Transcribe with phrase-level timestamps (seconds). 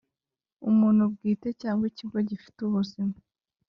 [0.69, 3.15] Umuntu bwite cyangwa ikigo gifite ubuzima